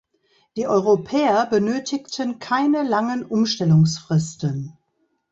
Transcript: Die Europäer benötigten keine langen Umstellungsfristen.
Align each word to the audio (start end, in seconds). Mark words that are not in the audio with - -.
Die 0.57 0.65
Europäer 0.65 1.45
benötigten 1.45 2.39
keine 2.39 2.81
langen 2.81 3.23
Umstellungsfristen. 3.23 4.75